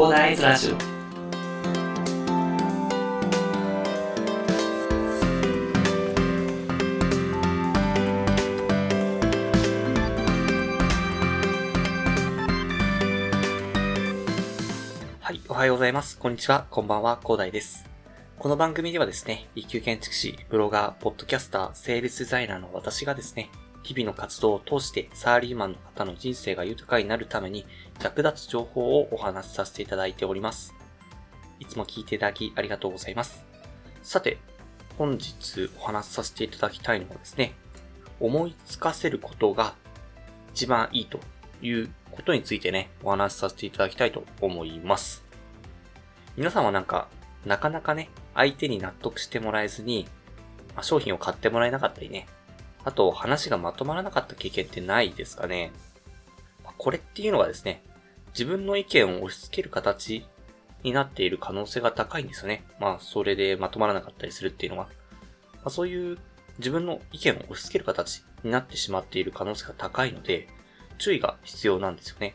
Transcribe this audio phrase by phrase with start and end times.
[0.00, 0.76] コーダーイズラジオ
[15.20, 16.16] はい、おはようございます。
[16.16, 17.84] こんにちは、こんばんは、コーダイです。
[18.38, 23.50] この番組ではですね、一級建築士、ブロガー、ポッドキャスター、セールスデザイナーの私がですね、
[23.82, 27.66] 日々の活動を通してサラリーマンの方の人生が豊かになるために
[28.02, 30.74] 役立つ情報をお話しさせていただいております。
[31.58, 33.44] いつも聞いていただきありがとうございます。
[34.02, 34.38] さて、
[34.96, 37.54] 本日お話しさせていただきたいのはですね、
[38.18, 39.74] 思いつかせることが
[40.52, 41.20] 一番いいと
[41.62, 45.24] いうことについてね、お話しさせていただきたいと思います。
[46.36, 47.08] 皆さんはなんか、
[47.44, 50.06] なかなかね、相手に納得してもらえずに、
[50.74, 52.26] まあ商品を買ってもらえなかったりね、
[52.84, 55.72] あと話がまとまらなかった経験ってないですかね？
[56.78, 57.82] これっていうのはですね、
[58.32, 60.24] 自分の意見を押し付ける形
[60.82, 62.64] になっている可能性が高いんですよね。
[62.78, 64.88] まあ、それでまとまらなかったりするっていうのは。
[65.56, 66.18] まあ、そういう
[66.56, 70.48] 自分の意見を押し付ける形になってしまっている可能性が高いので、
[70.96, 72.34] 注意が必要なんですよね。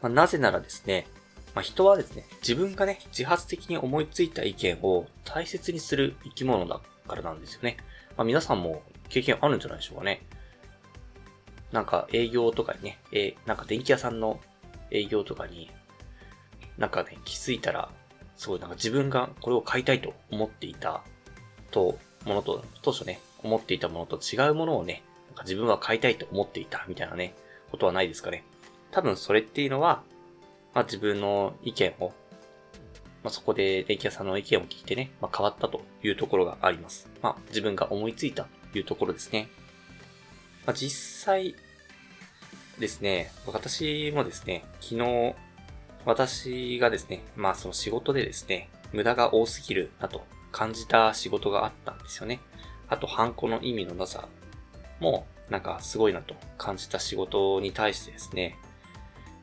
[0.00, 1.08] まあ、なぜならですね、
[1.54, 7.78] まあ、人はですね、自分がね、自発的に思いついた意見を大切にする生き物だからなんですよね。
[8.16, 10.22] まあ、皆さんも経験あるんじゃないでしょうかね。
[11.72, 14.40] なんか営業とかにね、えーなんか電気屋さんの
[14.90, 15.70] 営業とかに、
[16.76, 17.90] なんかね、気づいたら、
[18.36, 21.02] すごいなんか自分がこれを買いたいと思っていた
[21.70, 27.34] と、ものと、当初ね、思っていたものと違うものをね、なんか自分は買いたいと思っていたみたいなね、
[27.70, 28.44] ことはないですかね。
[28.90, 30.02] 多分それっていうのは、
[30.74, 32.12] まあ自分の意見を、
[33.28, 37.10] まあそこで電気屋さんの意見を聞いてね、まあ変わったというところがあります。
[37.20, 39.50] まあ自分が思いついたというところですね。
[40.64, 41.54] まあ実際
[42.78, 45.34] ですね、私もですね、昨日、
[46.06, 52.40] 私がですね、まあその仕事でですね、無駄が多すぎるなと感じた仕事があったんですよね。
[52.88, 54.26] あと、ハンコの意味のなさ
[55.00, 58.56] も、なんかすごいなと感じた仕事に対してですね、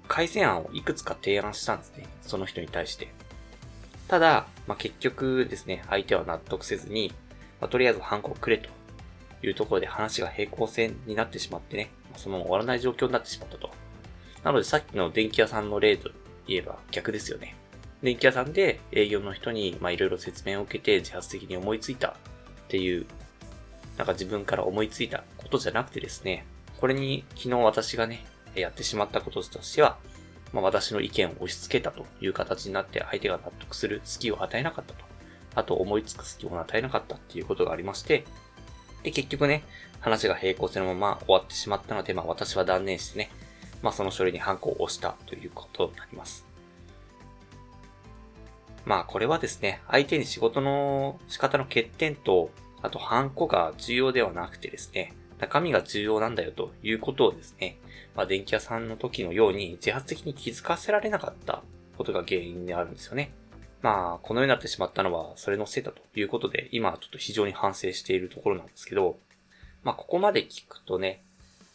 [0.07, 2.07] 改善案をいくつか提案したんですね。
[2.23, 3.13] その人に対して。
[4.07, 7.13] ただ、まあ、結局ですね、相手は納得せずに、
[7.59, 8.69] まあ、とりあえずハンコをくれと
[9.41, 13.69] いうところで話が平行線になってしまってね、まあそのまま終わらない状況になってしまったと。
[14.43, 16.11] なのでさっきの電気屋さんの例と
[16.47, 17.55] 言えば逆ですよね。
[18.03, 22.13] 電気屋さんで営業の人にまいろいろ説明を受けて自発的に思いついたっ
[22.67, 23.05] ていう、
[23.97, 26.45] なんか自分から思いついたことじゃなくてですね、
[26.79, 28.23] これに昨日私がね、
[28.55, 29.97] やってしまったこととしては、
[30.55, 35.03] まあ、私の意見を押し付けたという形になって相手が納得する隙を与えなかったと。
[35.53, 38.23] あと思いつく隙を与えなかったっていうことがありまして、
[39.03, 39.63] で、結局ね、
[39.99, 43.31] 話が平行線のまま終わってしまったので、まあ私は断念してね、
[43.81, 46.47] まあその書類にハンコを押したということになります。
[48.85, 52.49] まあこれはですね、相手に仕事の仕方の欠点と、
[52.81, 57.77] あとハンコが重要ではなくてですね、中身が重要なんだよということをですね、
[58.15, 61.63] まあ電気屋さんの時のように自発的に気づかせられなかった
[61.97, 63.31] ことが原因であるんですよね。
[63.81, 69.19] まあ、このようになってしまったのは、それのせいだということで、今はちょっと非常に反省しているところなんですけど、
[69.83, 71.23] まあ、ここまで聞くとね、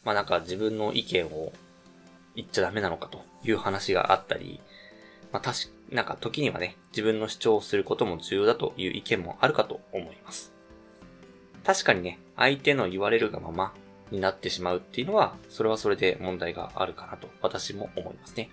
[0.05, 1.53] まあなんか自分の意見を
[2.35, 4.61] 言っちゃダメなのかという話があったり、
[5.33, 10.53] まあ確か、なんか時にはね、自分の主張をすることも重要だという意見もあるかと思います。
[11.65, 13.75] 確かにね、相手の言われるがまま
[14.11, 18.51] になってしまうっていうのは、それはそれで問題があるかなと私も思いますね。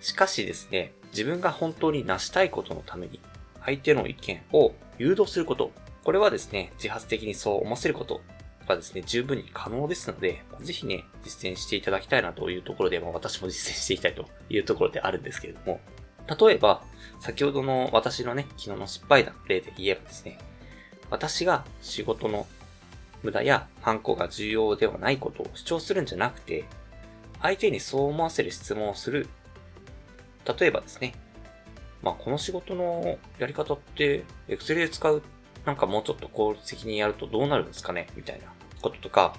[0.00, 3.20] しかしですね、自分が本当に成したいことのために、
[3.64, 5.72] 相手の意見を誘導すること、
[6.04, 8.20] これはですね、自発的にそう思わせること
[8.68, 15.80] がですね、十分に可能ですので、ぜひね、実践していただきたいなというところで、まあ私も実践していきたいというところであるんですけれども、
[16.48, 16.82] 例えば、
[17.20, 20.38] 先ほどの私のね、昨日の失敗談例で言えばですね、
[21.10, 22.46] 私が仕事の
[23.22, 26.64] 無駄やハンコが重要ではないことを主張するんじゃなくて、
[27.42, 29.28] 相手にそう思わせる質問をする。
[30.58, 31.14] 例えばですね、
[32.02, 35.22] まあこの仕事のやり方って、Excel で使う、
[35.64, 38.06] なんかもうちょっと効率的にやるとどうなるんですかね？
[38.14, 38.46] みたいな
[38.80, 39.34] こととか、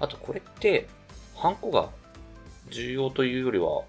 [0.00, 0.88] あとこれって、
[1.36, 1.90] ハンコが
[2.70, 3.82] 重要というよりは、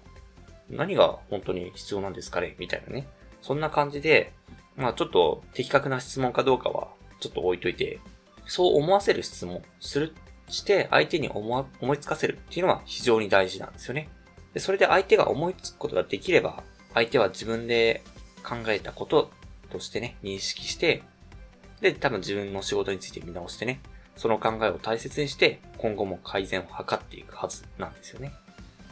[0.70, 2.54] 何が本当に必要なんですかね？
[2.58, 3.06] みたいなね。
[3.42, 4.32] そんな感じで、
[4.76, 6.88] まあちょっと的確な質問かどうかは
[7.24, 7.98] ちょっと置いといて、
[8.46, 10.14] そう思わせる質問する、
[10.48, 14.10] して相手に思いつかせるっていうのは非常に大事なんですよね。
[14.52, 16.62] で、それで相手が思いつくことができれば、
[16.92, 18.02] 相手は自分で
[18.42, 19.30] 考えたこと
[19.70, 21.02] としてね、認識して、
[21.80, 23.80] で、多分自分の仕事について見直してね、
[24.16, 28.32] その考えを大切にして、今後も改善を図っていくはずなんですよね。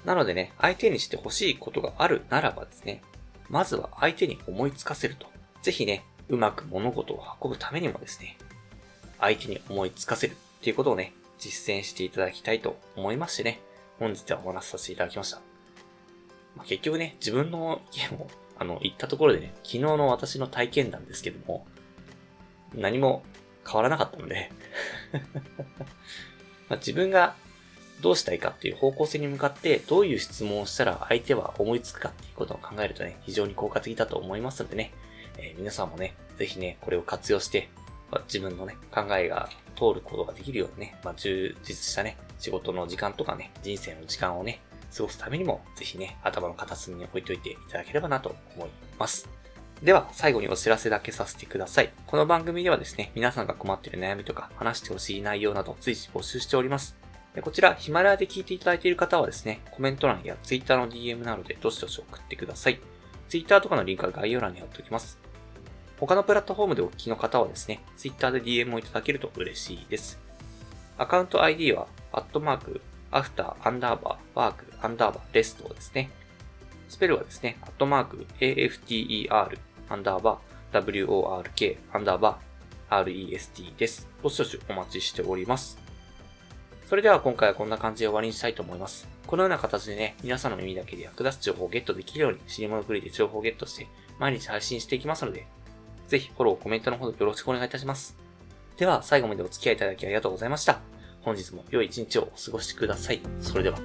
[0.07, 3.03] なのでね、相手にして欲しいことがあるならばですね、
[3.49, 5.27] まずは相手に思いつかせると。
[5.63, 8.39] ぜひね、うまく物事を運ぶためにもですね、
[9.21, 13.61] 相手に思いつかせるっていうことをね、実践していただきたいと思いましてね、
[13.99, 15.43] 本日はお話しさせていただきました。
[16.57, 21.67] まあ、結局ね、自分の意見を、あの、言ったところでね、昨日の私の体験談ですけども、
[22.75, 23.23] 何も
[23.67, 24.51] 変わらなかったので
[26.71, 27.37] ま自分が
[28.01, 34.93] どうしたいかっていう方向性に向かってどういう質問をしたら相手は思いつくかっていうことを考えるとね、非常に効果的だと思いますのでね、
[35.39, 37.69] えー、皆さんもね、ぜひね、これを活用して、
[38.11, 44.61] まあ、自分のね、考えが通ることができるようにね、まあ、充実したね、仕事の時間とかね、人生の時間をね、
[44.95, 49.29] 過ごすためにも、ぜひね、頭の片隅に置いといていただければなと思います。
[49.83, 51.91] では、最後にお知らせだけさせてください。
[52.07, 56.97] この番組ではですね、皆さんが困っている悩みとか話してほしい内容など随時募集しております。
[57.41, 62.79] こちら、ヒマラヤで聞いていただいている方はですね、コメント欄や Twitter の DM などでどしどし送ってください。
[63.33, 65.19] Twitter とかのリンクは概要欄に貼っておきます。
[65.99, 70.21] 他のプラットフォームでお聞きの方はですね、Twitter で DM をいただけると嬉しいです。
[70.99, 76.11] アカウント ID は、アットマーク、アフター、アンダーバー、ワーク、アンダーバー、レストですね。
[76.91, 79.59] スペルはですね、アットマーク、AFTER、
[79.89, 84.11] アンダーバー、WORK、アンダーバー、REST です。
[84.23, 85.82] どしどしお待ちしております。
[86.93, 89.09] それでは今回はこんな感じで終わりにしたいと思います。
[89.27, 93.87] このような形でね、皆さんの耳だけで役立つ情報をゲットできるように、死に物狂いで情報をゲットして、
[94.19, 95.47] 毎日配信していきますので、
[96.07, 98.15] ぜひフォロー、コメントのほどよろしくお願いいたします。
[98.77, 100.81] では、最後までお付き合いいただきありがとうございました。
[101.23, 103.23] 本日も良い一日をお過ごしください。
[103.41, 103.79] それでは。